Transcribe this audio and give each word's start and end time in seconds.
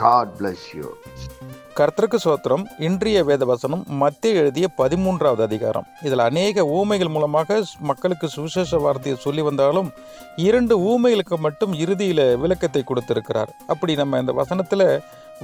God 0.00 0.32
bless 0.38 0.64
you 0.78 0.86
கர்த்தருக்கு 1.78 2.18
சோத்திரம் 2.24 2.64
இன்றைய 2.86 3.18
வேத 3.28 3.44
வசனம் 3.50 3.82
மத்திய 4.02 4.40
எழுதிய 4.40 4.66
பதிமூன்றாவது 4.78 5.42
அதிகாரம். 5.48 5.86
இதில் 6.06 6.22
அநேக 6.26 6.64
ஊமைகள் 6.78 7.12
மூலமாக 7.14 7.58
மக்களுக்கு 7.90 8.26
சுவிசேஷ 8.28 8.78
வார்த்தையை 8.84 9.16
சொல்லி 9.24 9.42
வந்தாலும் 9.48 9.88
இரண்டு 10.46 10.74
ஊமைகளுக்கு 10.90 11.38
மட்டும் 11.46 11.72
இறுதியில் 11.82 12.24
விளக்கத்தை 12.42 12.82
கொடுத்திருக்கிறார். 12.84 13.52
அப்படி 13.66 13.94
நம்ம 13.94 14.20
இந்த 14.24 14.34
வசனத்தில் 14.40 14.86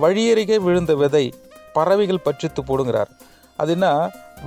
வழியருகே 0.04 0.58
விழுந்த 0.66 0.94
விதை 1.02 1.24
பறவைகள் 1.78 2.24
பற்றித்து 2.28 2.62
போடுங்கிறார் 2.70 3.12
அதுனா 3.58 3.92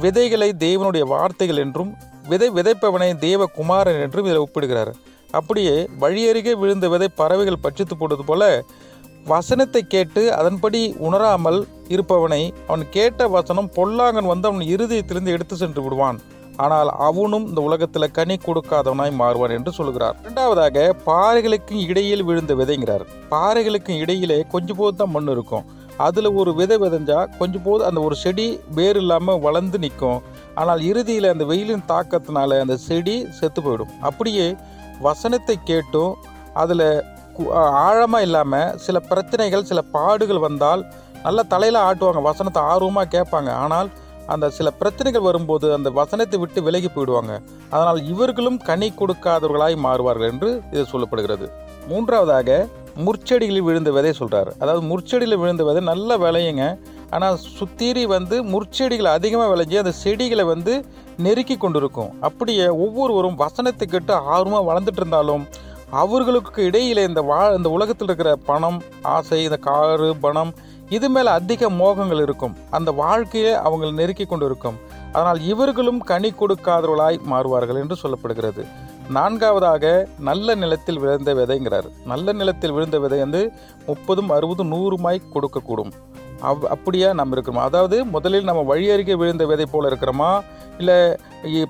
விதைகளை 0.03 0.49
தேவனுடைய 0.65 1.03
வார்த்தைகள் 1.13 1.63
என்றும் 1.65 1.91
விதை 2.31 2.49
விதைப்பவனை 2.59 3.11
தேவ 3.27 3.45
குமாரன் 3.59 4.01
என்றும் 4.05 4.27
இதில் 4.29 4.43
ஒப்பிடுகிறார். 4.45 4.93
அப்படியே 5.39 5.77
வழியருகே 6.01 6.53
விழுந்த 6.63 6.85
விதை 6.95 7.07
பறவைகள் 7.21 7.63
பற்றித்து 7.63 7.95
போடுவது 7.97 8.25
போல 8.25 8.43
வசனத்தை 9.31 9.81
கேட்டு 9.93 10.21
அதன்படி 10.39 10.79
உணராமல் 11.07 11.59
இருப்பவனை 11.93 12.41
அவன் 12.67 12.83
கேட்ட 12.95 13.27
வசனம் 13.35 13.69
பொல்லாங்கன் 13.77 14.31
வந்து 14.31 14.47
அவன் 14.49 14.65
இருதயத்திலிருந்து 14.73 15.35
எடுத்து 15.35 15.55
சென்று 15.61 15.81
விடுவான். 15.85 16.17
ஆனால் 16.65 16.89
அவனும் 17.07 17.45
இந்த 17.49 17.61
உலகத்தில் 17.67 18.13
கனி 18.17 18.35
கொடுக்காதவனாய் 18.43 19.13
மாறுவான் 19.21 19.55
என்று 19.55 19.71
சொல்கிறார். 19.77 20.17
இரண்டாவதாக 20.23 20.83
பாறைகளுக்கும் 21.07 21.81
இடையில் 21.91 22.23
விழுந்த 22.27 22.53
விதைங்கிறார். 22.59 23.03
பாறைகளுக்கும் 23.33 24.01
இடையிலே 24.03 24.39
கொஞ்சம் 24.53 24.79
போது 24.81 24.95
தான் 25.01 25.13
மண் 25.15 25.33
இருக்கும். 25.35 25.65
அதில் 26.07 26.29
ஒரு 26.39 26.51
விதை 26.59 26.77
விதைஞ்சா 26.83 27.19
கொஞ்சம் 27.39 27.65
போது 27.65 27.81
அந்த 27.89 27.99
ஒரு 28.07 28.15
செடி 28.23 28.47
வேர் 28.77 28.99
இல்லாமல் 29.01 29.43
வளர்ந்து 29.47 29.77
நிற்கும். 29.85 30.21
ஆனால் 30.61 30.81
இறுதியில் 30.91 31.31
அந்த 31.33 31.45
வெயிலின் 31.51 31.85
தாக்கத்தினால 31.91 32.59
அந்த 32.63 32.77
செடி 32.87 33.17
செத்து 33.39 33.61
போயிடும். 33.65 33.93
அப்படியே 34.09 34.47
வசனத்தை 35.07 35.57
கேட்டும் 35.71 36.13
அதில் 36.63 36.87
ஆழமாக 37.87 38.25
இல்லாமல் 38.27 38.71
சில 38.85 38.99
பிரச்சனைகள் 39.11 39.67
சில 39.71 39.81
பாடுகள் 39.95 40.45
வந்தால் 40.47 40.81
நல்ல 41.25 41.39
தலையில் 41.53 41.79
ஆட்டுவாங்க. 41.87 42.21
வசனத்தை 42.29 42.61
ஆர்வமாக 42.71 43.11
கேட்பாங்க. 43.15 43.51
ஆனால் 43.65 43.89
அந்த 44.33 44.45
சில 44.57 44.67
பிரச்சனைகள் 44.81 45.27
வரும்போது 45.27 45.67
அந்த 45.77 45.89
வசனத்தை 45.99 46.37
விட்டு 46.43 46.59
விலகி 46.67 46.89
போயிடுவாங்க. 46.95 47.33
அதனால் 47.73 47.99
இவர்களும் 48.13 48.59
கனி 48.69 48.87
கொடுக்காதவர்களாய் 49.01 49.77
மாறுவார்கள் 49.85 50.31
என்று 50.33 50.49
இது 50.73 50.85
சொல்லப்படுகிறது. 50.93 51.47
மூன்றாவதாக 51.91 52.49
முற்செடிகளில் 53.05 53.67
விழுந்த 53.67 53.89
விதை 53.95 54.11
சொல்கிறார் 54.19 54.49
அதாவது 54.61 54.83
முற்செடியில் 54.91 55.39
விழுந்த 55.41 55.63
விதை 55.67 55.81
நல்ல 55.91 56.17
விளையுங்க. 56.25 56.65
ஆனால் 57.15 57.37
சுத்தீரி 57.57 58.03
வந்து 58.13 58.35
முற்செடிகள் 58.53 59.15
அதிகமாக 59.17 59.49
விளைஞ்சி 59.51 59.77
அந்த 59.81 59.93
செடிகளை 60.03 60.45
வந்து 60.53 60.73
நெருக்கி 61.25 61.55
கொண்டு 61.57 61.79
இருக்கும் 61.81 62.13
அப்படியே 62.27 62.67
ஒவ்வொருவரும் 62.85 63.39
வசனத்தை 63.43 63.87
ஆர்வமாக 64.35 64.63
வளர்ந்துட்டு 64.69 65.01
இருந்தாலும் 65.01 65.43
அவர்களுக்கு 65.89 66.69
இடையில 66.69 67.07
இந்த 67.07 67.21
வா 67.21 67.49
இந்த 67.49 67.69
உலகத்தில் 67.69 68.07
இருக்கிற 68.07 68.35
பணம் 68.35 68.81
ஆசை 69.01 69.43
இந்த 69.43 69.57
காரு 69.57 70.15
பணம் 70.15 70.53
இது 70.89 71.09
மேலே 71.09 71.27
அதிக 71.27 71.69
மோகங்கள் 71.69 72.21
இருக்கும். 72.21 72.55
அந்த 72.69 72.91
வாழ்க்கையை 72.91 73.53
அவங்க 73.53 73.91
நெருக்கி 73.91 74.25
கொண்டு 74.25 74.45
இருக்கும். 74.45 74.79
அதனால் 75.13 75.41
இவர்களும் 75.41 75.99
கனி 75.99 76.33
கொடுக்காதவர்களாய் 76.39 77.19
மாறுவார்கள் 77.31 77.75
என்று 77.75 77.95
சொல்லப்படுகிறது. 78.03 78.65
நான்காவதாக 79.09 80.07
நல்ல 80.19 80.55
நிலத்தில் 80.55 80.99
விழுந்த 80.99 81.33
விதைங்கிறார். 81.33 81.87
நல்ல 82.05 82.33
நிலத்தில் 82.33 82.71
விழுந்த 82.71 82.99
விதை 82.99 83.19
வந்து 83.19 83.51
முப்பதும் 83.85 84.29
அறுபதும் 84.29 84.71
நூறுமாய் 84.71 85.21
கொடுக்கக்கூடும். 85.33 85.91
அவ் 86.39 86.65
அப்படியா 86.65 87.13
நம்ம 87.13 87.33
இருக்கிறோம்? 87.33 87.63
அதாவது 87.63 88.05
முதலில் 88.05 88.43
நம்ம 88.43 88.61
வழி 88.61 88.89
அருகே 88.89 89.15
விழுந்த 89.15 89.45
விதை 89.45 89.65
போல 89.71 89.89
இருக்கிறோமா? 89.89 90.41
இல்லை 90.81 90.97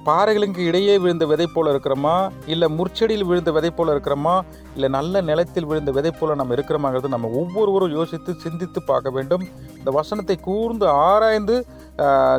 பாறைகளுக்கு 0.08 0.62
இடையே 0.70 0.94
விழுந்த 1.04 1.26
விதை 1.32 1.48
போல் 1.54 1.72
இருக்கிறோமா? 1.74 2.14
இல்லை 2.54 2.68
முற்செடியில் 2.78 3.28
விழுந்த 3.30 3.52
விதை 3.58 3.72
போல் 3.78 3.92
இருக்கிறோமா? 3.94 4.36
இல்லை 4.76 4.90
நல்ல 4.98 5.22
நிலத்தில் 5.30 5.70
விழுந்த 5.72 5.92
விதை 5.98 6.12
போல் 6.20 6.40
நம்ம 6.42 6.56
இருக்கிறோமாங்கிறது 6.58 7.16
நம்ம 7.16 7.32
ஒவ்வொருவரும் 7.42 7.96
யோசித்து 8.00 8.34
சிந்தித்து 8.46 8.82
பார்க்க 8.92 9.16
வேண்டும். 9.18 9.44
இந்த 9.80 9.92
வசனத்தை 10.00 10.38
கூர்ந்து 10.48 10.88
ஆராய்ந்து 11.10 11.58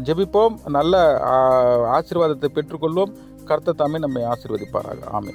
ஜெபிப்போம். 0.09 0.57
நல்ல 0.79 0.95
ஆசீர்வாதத்தை 1.99 2.51
பெற்றுக்கொள்வோம். 2.57 3.13
கர்த்த 3.51 3.77
தாமே 3.83 4.01
நம்மை 4.07 4.25
ஆசீர்வதிப்பாராக. 4.33 5.03
ஆமே 5.19 5.35